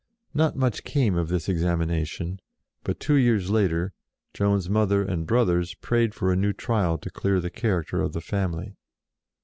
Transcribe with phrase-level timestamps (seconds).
[0.33, 2.39] Not much came of this examination,
[2.83, 3.93] but, two years later,
[4.33, 8.19] Joan's mother and brothers prayed for a new trial to clear the character of the
[8.21, 8.73] family.